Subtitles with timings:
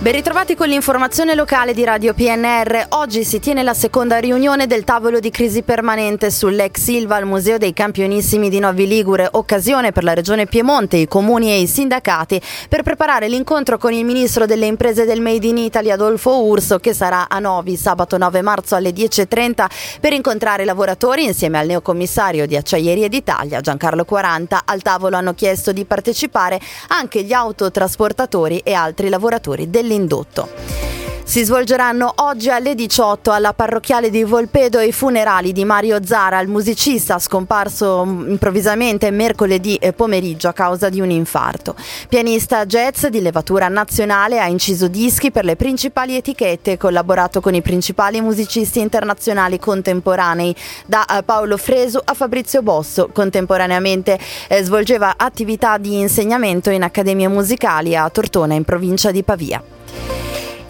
[0.00, 2.86] Ben ritrovati con l'informazione locale di Radio PNR.
[2.88, 7.58] Oggi si tiene la seconda riunione del tavolo di crisi permanente sull'ex Silva al Museo
[7.58, 12.40] dei Campionissimi di Novi Ligure, occasione per la Regione Piemonte, i comuni e i sindacati
[12.70, 16.94] per preparare l'incontro con il ministro delle imprese del Made in Italy Adolfo Urso che
[16.94, 19.66] sarà a Novi sabato 9 marzo alle 10.30
[20.00, 24.62] per incontrare i lavoratori insieme al neocommissario di Acciaierie d'Italia Giancarlo 40.
[24.64, 26.58] Al tavolo hanno chiesto di partecipare
[26.88, 30.90] anche gli autotrasportatori e altri lavoratori del dell'indotto.
[31.30, 36.48] Si svolgeranno oggi alle 18 alla parrocchiale di Volpedo i funerali di Mario Zara, il
[36.48, 41.76] musicista scomparso improvvisamente mercoledì pomeriggio a causa di un infarto.
[42.08, 47.54] Pianista jazz di levatura nazionale, ha inciso dischi per le principali etichette e collaborato con
[47.54, 50.52] i principali musicisti internazionali contemporanei,
[50.84, 53.08] da eh, Paolo Fresu a Fabrizio Bosso.
[53.12, 59.62] Contemporaneamente eh, svolgeva attività di insegnamento in accademie musicali a Tortona in provincia di Pavia.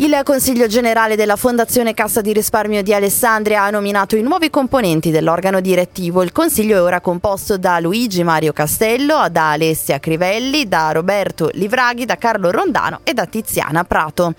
[0.01, 5.11] Il Consiglio generale della Fondazione Cassa di Risparmio di Alessandria ha nominato i nuovi componenti
[5.11, 6.23] dell'organo direttivo.
[6.23, 12.07] Il Consiglio è ora composto da Luigi Mario Castello, da Alessia Crivelli, da Roberto Livraghi,
[12.07, 14.33] da Carlo Rondano e da Tiziana Prato.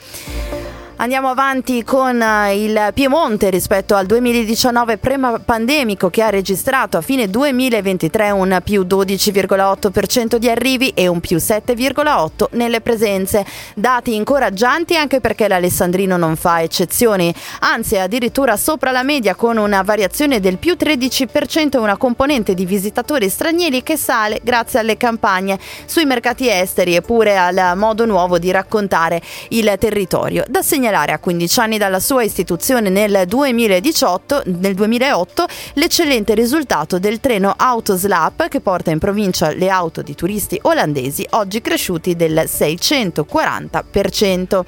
[1.01, 7.27] Andiamo avanti con eh, il Piemonte rispetto al 2019 pre-pandemico che ha registrato a fine
[7.27, 13.43] 2023 un più 12,8% di arrivi e un più 7,8% nelle presenze.
[13.73, 19.81] Dati incoraggianti anche perché l'Alessandrino non fa eccezioni, anzi addirittura sopra la media con una
[19.81, 25.57] variazione del più 13% e una componente di visitatori stranieri che sale grazie alle campagne
[25.85, 30.43] sui mercati esteri e pure al modo nuovo di raccontare il territorio.
[30.47, 36.99] Da segnalare segnalare a 15 anni dalla sua istituzione nel 2018, nel 2008 l'eccellente risultato
[36.99, 42.43] del treno Autoslap che porta in provincia le auto di turisti olandesi, oggi cresciuti del
[42.45, 44.61] 640%.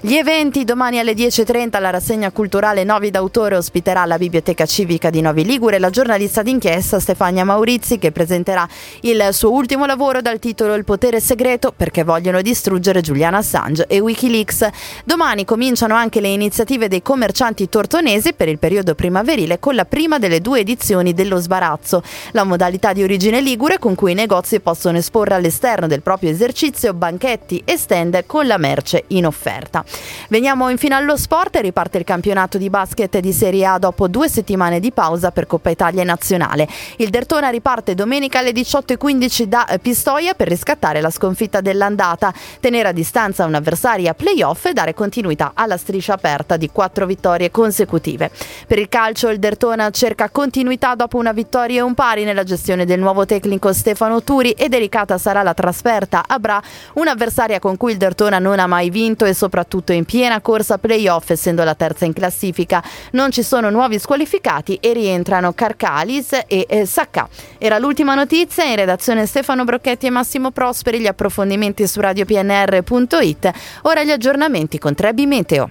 [0.00, 5.20] Gli eventi domani alle 10.30 la rassegna culturale Novi d'autore ospiterà la Biblioteca Civica di
[5.20, 8.66] Novi Ligure la giornalista d'inchiesta Stefania Maurizi che presenterà
[9.02, 14.00] il suo ultimo lavoro dal titolo Il potere segreto perché vogliono distruggere Julian Assange e
[14.00, 14.68] Wikileaks.
[15.04, 19.84] Domani comincia cominciano anche le iniziative dei commercianti tortonesi per il periodo primaverile con la
[19.84, 24.60] prima delle due edizioni dello sbarazzo, la modalità di origine ligure con cui i negozi
[24.60, 29.84] possono esporre all'esterno del proprio esercizio banchetti e stand con la merce in offerta.
[30.28, 34.28] Veniamo infine allo sport e riparte il campionato di basket di Serie A dopo due
[34.28, 36.68] settimane di pausa per Coppa Italia Nazionale.
[36.98, 42.92] Il Dertona riparte domenica alle 18.15 da Pistoia per riscattare la sconfitta dell'andata, tenere a
[42.92, 48.30] distanza un'avversaria playoff e dare continuità alla striscia aperta di quattro vittorie consecutive.
[48.66, 52.84] Per il calcio il Dertona cerca continuità dopo una vittoria e un pari nella gestione
[52.84, 56.60] del nuovo tecnico Stefano Turi e delicata sarà la trasferta a Bra,
[56.94, 61.30] un'avversaria con cui il Dertona non ha mai vinto e soprattutto in piena corsa playoff
[61.30, 62.82] essendo la terza in classifica.
[63.12, 67.28] Non ci sono nuovi squalificati e rientrano Carcalis e eh, Sacca.
[67.58, 73.50] Era l'ultima notizia in redazione Stefano Brocchetti e Massimo Prosperi, gli approfondimenti su radiopnr.it.
[73.82, 75.70] Ora gli aggiornamenti con Trebi Meteo.